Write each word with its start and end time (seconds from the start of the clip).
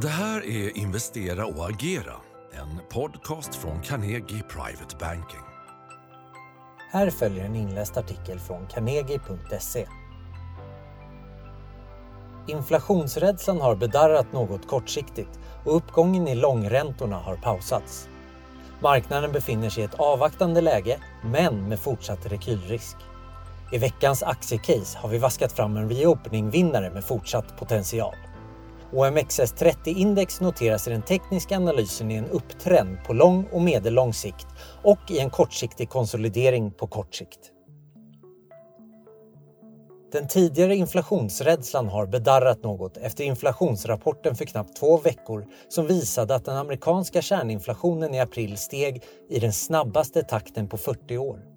Det 0.00 0.08
här 0.08 0.46
är 0.46 0.78
Investera 0.78 1.46
och 1.46 1.68
agera, 1.68 2.12
en 2.52 2.80
podcast 2.90 3.54
från 3.54 3.82
Carnegie 3.82 4.42
Private 4.42 4.96
Banking. 5.00 5.40
Här 6.92 7.10
följer 7.10 7.44
en 7.44 7.56
inläst 7.56 7.96
artikel 7.96 8.38
från 8.38 8.66
carnegie.se. 8.66 9.86
Inflationsrädslan 12.46 13.60
har 13.60 13.76
bedarrat 13.76 14.32
något 14.32 14.68
kortsiktigt 14.68 15.38
och 15.64 15.76
uppgången 15.76 16.28
i 16.28 16.34
långräntorna 16.34 17.16
har 17.16 17.36
pausats. 17.36 18.08
Marknaden 18.80 19.32
befinner 19.32 19.70
sig 19.70 19.82
i 19.82 19.86
ett 19.86 20.00
avvaktande 20.00 20.60
läge, 20.60 20.98
men 21.24 21.68
med 21.68 21.80
fortsatt 21.80 22.26
rekylrisk. 22.26 22.96
I 23.72 23.78
veckans 23.78 24.22
aktiecase 24.22 24.98
har 24.98 25.08
vi 25.08 25.18
vaskat 25.18 25.52
fram 25.52 25.76
en 25.76 25.90
reopening-vinnare 25.90 26.90
med 26.90 27.04
fortsatt 27.04 27.58
potential. 27.58 28.14
OMXS30-index 28.96 30.42
noteras 30.42 30.88
i 30.88 30.90
den 30.90 31.02
tekniska 31.02 31.56
analysen 31.56 32.10
i 32.10 32.14
en 32.14 32.30
upptrend 32.30 33.04
på 33.06 33.12
lång 33.12 33.46
och 33.52 33.62
medellång 33.62 34.12
sikt 34.12 34.46
och 34.82 35.10
i 35.10 35.18
en 35.18 35.30
kortsiktig 35.30 35.88
konsolidering 35.88 36.70
på 36.70 36.86
kort 36.86 37.14
sikt. 37.14 37.52
Den 40.12 40.28
tidigare 40.28 40.76
inflationsrädslan 40.76 41.88
har 41.88 42.06
bedarrat 42.06 42.62
något 42.62 42.96
efter 42.96 43.24
inflationsrapporten 43.24 44.34
för 44.34 44.44
knappt 44.44 44.76
två 44.76 44.98
veckor 44.98 45.46
som 45.68 45.86
visade 45.86 46.34
att 46.34 46.44
den 46.44 46.56
amerikanska 46.56 47.22
kärninflationen 47.22 48.14
i 48.14 48.20
april 48.20 48.56
steg 48.56 49.02
i 49.30 49.38
den 49.38 49.52
snabbaste 49.52 50.22
takten 50.22 50.68
på 50.68 50.76
40 50.76 51.18
år. 51.18 51.55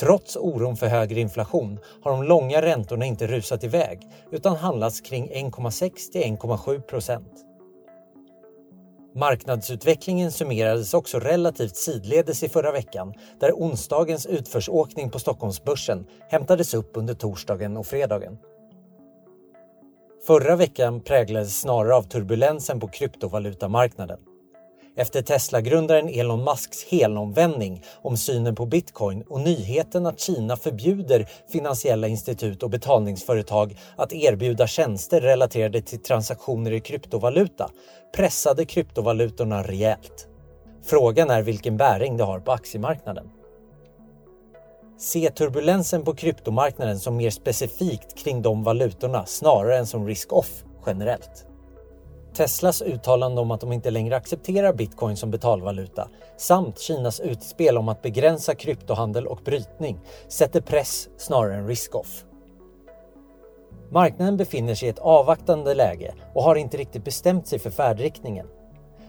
Trots 0.00 0.36
oron 0.36 0.76
för 0.76 0.86
högre 0.86 1.20
inflation 1.20 1.78
har 2.02 2.10
de 2.10 2.22
långa 2.22 2.62
räntorna 2.62 3.04
inte 3.04 3.26
rusat 3.26 3.64
iväg 3.64 4.08
utan 4.30 4.56
handlats 4.56 5.00
kring 5.00 5.30
1,6 5.30 6.12
till 6.12 6.22
1,7 6.22 6.80
procent. 6.80 7.32
Marknadsutvecklingen 9.14 10.32
summerades 10.32 10.94
också 10.94 11.18
relativt 11.18 11.76
sidledes 11.76 12.42
i 12.42 12.48
förra 12.48 12.72
veckan 12.72 13.14
där 13.40 13.52
onsdagens 13.52 14.26
utförsåkning 14.26 15.10
på 15.10 15.18
Stockholmsbörsen 15.18 16.06
hämtades 16.30 16.74
upp 16.74 16.90
under 16.94 17.14
torsdagen 17.14 17.76
och 17.76 17.86
fredagen. 17.86 18.38
Förra 20.26 20.56
veckan 20.56 21.00
präglades 21.00 21.60
snarare 21.60 21.94
av 21.94 22.02
turbulensen 22.02 22.80
på 22.80 22.88
kryptovalutamarknaden. 22.88 24.18
Efter 24.98 25.22
Tesla-grundaren 25.22 26.08
Elon 26.08 26.44
Musks 26.44 26.84
helomvändning 26.84 27.82
om 28.02 28.16
synen 28.16 28.54
på 28.54 28.66
bitcoin 28.66 29.22
och 29.22 29.40
nyheten 29.40 30.06
att 30.06 30.20
Kina 30.20 30.56
förbjuder 30.56 31.28
finansiella 31.52 32.08
institut 32.08 32.62
och 32.62 32.70
betalningsföretag 32.70 33.78
att 33.96 34.12
erbjuda 34.12 34.66
tjänster 34.66 35.20
relaterade 35.20 35.82
till 35.82 36.02
transaktioner 36.02 36.72
i 36.72 36.80
kryptovaluta 36.80 37.70
pressade 38.16 38.64
kryptovalutorna 38.64 39.62
rejält. 39.62 40.28
Frågan 40.84 41.30
är 41.30 41.42
vilken 41.42 41.76
bäring 41.76 42.16
det 42.16 42.24
har 42.24 42.40
på 42.40 42.52
aktiemarknaden. 42.52 43.30
Se 44.98 45.30
turbulensen 45.30 46.04
på 46.04 46.14
kryptomarknaden 46.14 46.98
som 46.98 47.16
mer 47.16 47.30
specifikt 47.30 48.18
kring 48.18 48.42
de 48.42 48.64
valutorna 48.64 49.26
snarare 49.26 49.78
än 49.78 49.86
som 49.86 50.06
risk-off 50.06 50.64
generellt. 50.86 51.46
Teslas 52.36 52.82
uttalande 52.82 53.40
om 53.40 53.50
att 53.50 53.60
de 53.60 53.72
inte 53.72 53.90
längre 53.90 54.16
accepterar 54.16 54.72
bitcoin 54.72 55.16
som 55.16 55.30
betalvaluta 55.30 56.08
samt 56.36 56.78
Kinas 56.78 57.20
utspel 57.20 57.78
om 57.78 57.88
att 57.88 58.02
begränsa 58.02 58.54
kryptohandel 58.54 59.26
och 59.26 59.40
brytning 59.44 59.98
sätter 60.28 60.60
press 60.60 61.08
snarare 61.16 61.54
än 61.54 61.68
risk-off. 61.68 62.24
Marknaden 63.90 64.36
befinner 64.36 64.74
sig 64.74 64.88
i 64.88 64.90
ett 64.90 64.98
avvaktande 64.98 65.74
läge 65.74 66.14
och 66.34 66.42
har 66.42 66.56
inte 66.56 66.76
riktigt 66.76 67.04
bestämt 67.04 67.46
sig 67.46 67.58
för 67.58 67.70
färdriktningen. 67.70 68.46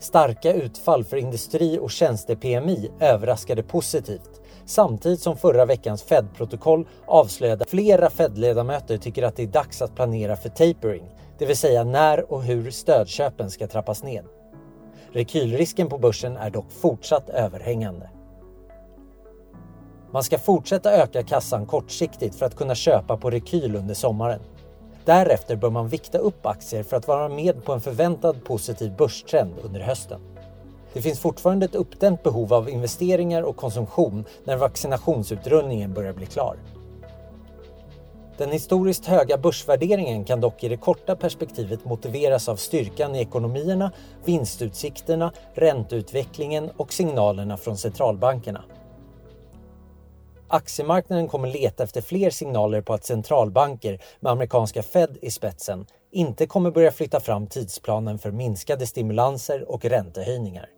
Starka 0.00 0.52
utfall 0.52 1.04
för 1.04 1.16
industri 1.16 1.78
och 1.78 1.90
tjänste-PMI 1.90 2.90
överraskade 3.00 3.62
positivt 3.62 4.37
samtidigt 4.68 5.20
som 5.20 5.36
förra 5.36 5.64
veckans 5.64 6.02
Fed-protokoll 6.02 6.86
avslöjade 7.06 7.62
att 7.62 7.70
flera 7.70 8.10
Fed-ledamöter 8.10 8.98
tycker 8.98 9.22
att 9.22 9.36
det 9.36 9.42
är 9.42 9.46
dags 9.46 9.82
att 9.82 9.94
planera 9.94 10.36
för 10.36 10.48
tapering, 10.48 11.10
det 11.38 11.46
vill 11.46 11.56
säga 11.56 11.84
när 11.84 12.32
och 12.32 12.42
hur 12.42 12.70
stödköpen 12.70 13.50
ska 13.50 13.66
trappas 13.66 14.02
ned. 14.02 14.24
Rekylrisken 15.12 15.88
på 15.88 15.98
börsen 15.98 16.36
är 16.36 16.50
dock 16.50 16.72
fortsatt 16.72 17.28
överhängande. 17.28 18.10
Man 20.10 20.22
ska 20.22 20.38
fortsätta 20.38 20.92
öka 20.92 21.22
kassan 21.22 21.66
kortsiktigt 21.66 22.34
för 22.34 22.46
att 22.46 22.56
kunna 22.56 22.74
köpa 22.74 23.16
på 23.16 23.30
rekyl 23.30 23.76
under 23.76 23.94
sommaren. 23.94 24.40
Därefter 25.04 25.56
bör 25.56 25.70
man 25.70 25.88
vikta 25.88 26.18
upp 26.18 26.46
aktier 26.46 26.82
för 26.82 26.96
att 26.96 27.08
vara 27.08 27.28
med 27.28 27.64
på 27.64 27.72
en 27.72 27.80
förväntad 27.80 28.44
positiv 28.44 28.96
börstrend 28.96 29.54
under 29.62 29.80
hösten. 29.80 30.20
Det 30.92 31.02
finns 31.02 31.20
fortfarande 31.20 31.66
ett 31.66 31.74
uppdämt 31.74 32.22
behov 32.22 32.54
av 32.54 32.68
investeringar 32.68 33.42
och 33.42 33.56
konsumtion 33.56 34.24
när 34.44 34.56
vaccinationsutrullningen 34.56 35.94
börjar 35.94 36.12
bli 36.12 36.26
klar. 36.26 36.56
Den 38.38 38.50
historiskt 38.50 39.06
höga 39.06 39.38
börsvärderingen 39.38 40.24
kan 40.24 40.40
dock 40.40 40.64
i 40.64 40.68
det 40.68 40.76
korta 40.76 41.16
perspektivet 41.16 41.84
motiveras 41.84 42.48
av 42.48 42.56
styrkan 42.56 43.14
i 43.14 43.20
ekonomierna, 43.20 43.92
vinstutsikterna, 44.24 45.32
ränteutvecklingen 45.54 46.70
och 46.76 46.92
signalerna 46.92 47.56
från 47.56 47.76
centralbankerna. 47.76 48.64
Aktiemarknaden 50.48 51.28
kommer 51.28 51.48
leta 51.48 51.82
efter 51.82 52.00
fler 52.00 52.30
signaler 52.30 52.80
på 52.80 52.94
att 52.94 53.04
centralbanker 53.04 54.02
med 54.20 54.32
amerikanska 54.32 54.82
Fed 54.82 55.18
i 55.22 55.30
spetsen 55.30 55.86
inte 56.10 56.46
kommer 56.46 56.70
börja 56.70 56.92
flytta 56.92 57.20
fram 57.20 57.46
tidsplanen 57.46 58.18
för 58.18 58.30
minskade 58.30 58.86
stimulanser 58.86 59.70
och 59.70 59.84
räntehöjningar. 59.84 60.68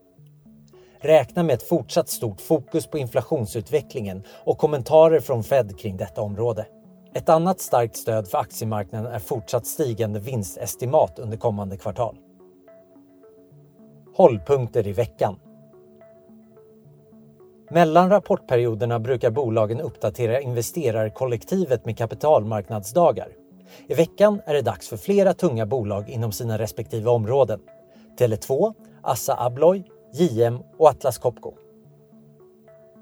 Räkna 1.02 1.42
med 1.42 1.54
ett 1.54 1.68
fortsatt 1.68 2.08
stort 2.08 2.40
fokus 2.40 2.86
på 2.86 2.98
inflationsutvecklingen 2.98 4.22
och 4.44 4.58
kommentarer 4.58 5.20
från 5.20 5.44
Fed 5.44 5.78
kring 5.78 5.96
detta 5.96 6.22
område. 6.22 6.66
Ett 7.14 7.28
annat 7.28 7.60
starkt 7.60 7.96
stöd 7.96 8.28
för 8.28 8.38
aktiemarknaden 8.38 9.12
är 9.12 9.18
fortsatt 9.18 9.66
stigande 9.66 10.20
vinstestimat 10.20 11.18
under 11.18 11.36
kommande 11.36 11.76
kvartal. 11.76 12.16
Hållpunkter 14.14 14.86
i 14.86 14.92
veckan. 14.92 15.40
Mellan 17.70 18.10
rapportperioderna 18.10 18.98
brukar 18.98 19.30
bolagen 19.30 19.80
uppdatera 19.80 20.40
investerarkollektivet 20.40 21.84
med 21.84 21.98
kapitalmarknadsdagar. 21.98 23.28
I 23.86 23.94
veckan 23.94 24.40
är 24.46 24.54
det 24.54 24.62
dags 24.62 24.88
för 24.88 24.96
flera 24.96 25.34
tunga 25.34 25.66
bolag 25.66 26.08
inom 26.08 26.32
sina 26.32 26.58
respektive 26.58 27.10
områden. 27.10 27.60
Tele2, 28.18 28.74
Assa 29.02 29.44
Abloy, 29.44 29.84
JM 30.12 30.58
och 30.78 30.88
Atlas 30.88 31.18
Copco. 31.18 31.54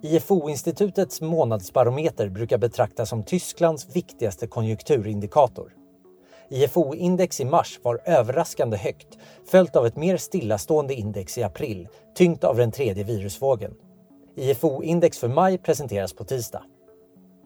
IFO-institutets 0.03 1.21
månadsbarometer 1.21 2.29
brukar 2.29 2.59
betraktas 2.59 3.09
som 3.09 3.23
Tysklands 3.23 3.97
viktigaste 3.97 4.47
konjunkturindikator. 4.47 5.73
IFO-index 6.51 7.41
i 7.41 7.45
mars 7.45 7.81
var 7.83 8.01
överraskande 8.05 8.77
högt 8.77 9.19
följt 9.47 9.77
av 9.77 9.87
ett 9.87 9.97
mer 9.97 10.17
stillastående 10.17 10.95
index 10.95 11.39
i 11.39 11.43
april 11.43 11.89
tyngt 12.17 12.45
av 12.45 12.57
den 12.57 12.73
tredje 12.73 13.05
virusvågen. 13.05 13.75
IFO-index 14.37 15.19
för 15.19 15.29
maj 15.29 15.59
presenteras 15.59 16.13
på 16.13 16.25
tisdag. 16.25 16.63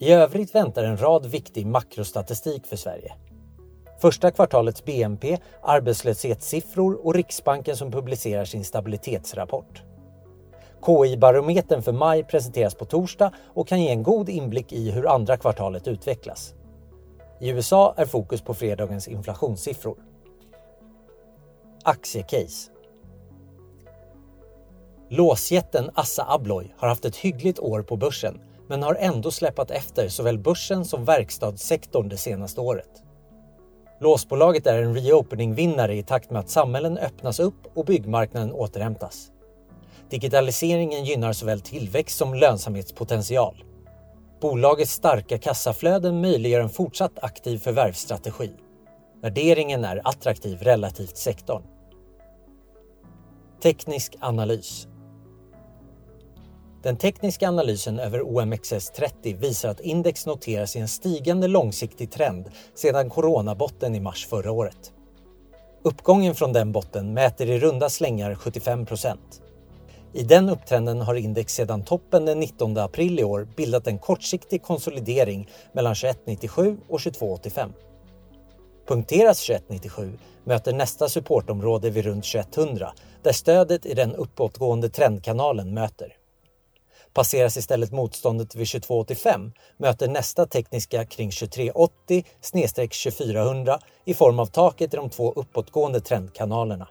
I 0.00 0.12
övrigt 0.12 0.54
väntar 0.54 0.84
en 0.84 0.96
rad 0.96 1.26
viktig 1.26 1.66
makrostatistik 1.66 2.66
för 2.66 2.76
Sverige. 2.76 3.12
Första 4.02 4.30
kvartalets 4.30 4.84
BNP, 4.84 5.38
arbetslöshetssiffror 5.62 7.06
och 7.06 7.14
Riksbanken 7.14 7.76
som 7.76 7.90
publicerar 7.90 8.44
sin 8.44 8.64
stabilitetsrapport. 8.64 9.82
KI-barometern 10.86 11.82
för 11.82 11.92
maj 11.92 12.24
presenteras 12.24 12.74
på 12.74 12.84
torsdag 12.84 13.32
och 13.46 13.68
kan 13.68 13.82
ge 13.82 13.88
en 13.88 14.02
god 14.02 14.28
inblick 14.28 14.72
i 14.72 14.90
hur 14.90 15.08
andra 15.08 15.36
kvartalet 15.36 15.88
utvecklas. 15.88 16.54
I 17.40 17.48
USA 17.48 17.94
är 17.96 18.06
fokus 18.06 18.42
på 18.42 18.54
fredagens 18.54 19.08
inflationssiffror. 19.08 19.96
Aktiecase 21.84 22.70
Låsjätten 25.08 25.90
Assa 25.94 26.24
Abloy 26.28 26.74
har 26.76 26.88
haft 26.88 27.04
ett 27.04 27.16
hyggligt 27.16 27.58
år 27.58 27.82
på 27.82 27.96
börsen 27.96 28.40
men 28.68 28.82
har 28.82 28.94
ändå 28.94 29.30
släpat 29.30 29.70
efter 29.70 30.08
såväl 30.08 30.38
börsen 30.38 30.84
som 30.84 31.04
verkstadssektorn 31.04 32.08
det 32.08 32.16
senaste 32.16 32.60
året. 32.60 33.02
Låsbolaget 34.02 34.66
är 34.66 34.82
en 34.82 34.94
reopening-vinnare 34.94 35.94
i 35.94 36.02
takt 36.02 36.30
med 36.30 36.40
att 36.40 36.48
samhällen 36.48 36.98
öppnas 36.98 37.40
upp 37.40 37.54
och 37.74 37.84
byggmarknaden 37.84 38.52
återhämtas. 38.52 39.30
Digitaliseringen 40.10 41.04
gynnar 41.04 41.32
såväl 41.32 41.60
tillväxt 41.60 42.18
som 42.18 42.34
lönsamhetspotential. 42.34 43.64
Bolagets 44.40 44.92
starka 44.92 45.38
kassaflöden 45.38 46.20
möjliggör 46.20 46.60
en 46.60 46.68
fortsatt 46.68 47.18
aktiv 47.24 47.58
förvärvsstrategi. 47.58 48.50
Värderingen 49.22 49.84
är 49.84 50.00
attraktiv 50.04 50.62
relativt 50.62 51.16
sektorn. 51.16 51.62
Teknisk 53.62 54.16
analys 54.20 54.88
den 56.82 56.96
tekniska 56.96 57.48
analysen 57.48 57.98
över 57.98 58.20
OMXS30 58.20 59.36
visar 59.36 59.68
att 59.68 59.80
index 59.80 60.26
noteras 60.26 60.76
i 60.76 60.78
en 60.78 60.88
stigande 60.88 61.48
långsiktig 61.48 62.10
trend 62.10 62.50
sedan 62.74 63.10
coronabotten 63.10 63.94
i 63.94 64.00
mars 64.00 64.26
förra 64.26 64.52
året. 64.52 64.92
Uppgången 65.82 66.34
från 66.34 66.52
den 66.52 66.72
botten 66.72 67.14
mäter 67.14 67.50
i 67.50 67.58
runda 67.58 67.88
slängar 67.88 68.34
75% 68.34 69.16
I 70.12 70.22
den 70.22 70.48
upptrenden 70.48 71.00
har 71.00 71.14
index 71.14 71.54
sedan 71.54 71.84
toppen 71.84 72.24
den 72.24 72.40
19 72.40 72.78
april 72.78 73.20
i 73.20 73.24
år 73.24 73.48
bildat 73.56 73.86
en 73.86 73.98
kortsiktig 73.98 74.62
konsolidering 74.62 75.50
mellan 75.72 75.94
2197 75.94 76.76
och 76.88 77.00
2285. 77.00 77.72
Punkteras 78.86 79.46
2197 79.46 80.18
möter 80.44 80.72
nästa 80.72 81.08
supportområde 81.08 81.90
vid 81.90 82.04
runt 82.04 82.24
2100 82.24 82.92
där 83.22 83.32
stödet 83.32 83.86
i 83.86 83.94
den 83.94 84.14
uppåtgående 84.14 84.88
trendkanalen 84.88 85.74
möter. 85.74 86.21
Passeras 87.14 87.56
istället 87.56 87.92
motståndet 87.92 88.54
vid 88.54 88.68
2285 88.68 89.52
möter 89.76 90.08
nästa 90.08 90.46
tekniska 90.46 91.04
kring 91.04 91.30
2380-2400 91.30 93.78
i 94.04 94.14
form 94.14 94.38
av 94.38 94.46
taket 94.46 94.94
i 94.94 94.96
de 94.96 95.10
två 95.10 95.32
uppåtgående 95.32 96.00
trendkanalerna. 96.00 96.88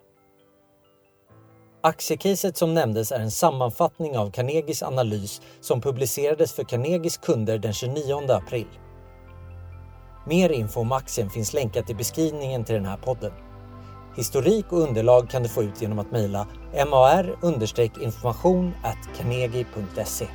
Aktiecaset 1.84 2.58
som 2.58 2.74
nämndes 2.74 3.12
är 3.12 3.20
en 3.20 3.32
sammanfattning 3.32 4.18
av 4.18 4.32
Carnegies 4.32 4.84
analys 4.84 5.42
som 5.62 5.82
publicerades 5.82 6.54
för 6.54 6.64
Carnegies 6.64 7.18
kunder 7.18 7.58
den 7.58 7.74
29 7.74 8.32
april. 8.32 8.68
Mer 10.28 10.50
info 10.50 10.80
om 10.80 10.92
aktien 10.92 11.30
finns 11.30 11.54
länkat 11.54 11.90
i 11.90 11.94
beskrivningen 11.94 12.66
till 12.66 12.76
den 12.76 12.86
här 12.86 12.98
podden. 12.98 13.32
Historik 14.16 14.66
och 14.70 14.82
underlag 14.82 15.30
kan 15.30 15.44
du 15.44 15.50
få 15.50 15.64
ut 15.64 15.82
genom 15.82 16.00
att 16.00 16.12
mejla 16.12 16.48
mar-information 16.74 18.74
carnegie.se. 19.18 20.28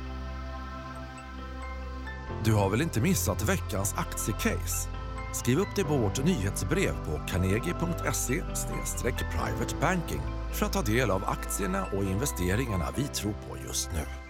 Du 2.43 2.53
har 2.53 2.69
väl 2.69 2.81
inte 2.81 3.01
missat 3.01 3.49
veckans 3.49 3.95
aktiecase? 3.97 4.89
Skriv 5.33 5.59
upp 5.59 5.75
det 5.75 5.83
på 5.83 5.97
vårt 5.97 6.25
nyhetsbrev 6.25 6.93
på 7.05 7.27
carnegie.se 7.27 8.41
privatebanking 9.31 10.21
för 10.53 10.65
att 10.65 10.73
ta 10.73 10.81
del 10.81 11.11
av 11.11 11.23
aktierna 11.25 11.85
och 11.97 12.03
investeringarna 12.03 12.85
vi 12.95 13.03
tror 13.03 13.33
på 13.49 13.57
just 13.67 13.89
nu. 13.93 14.26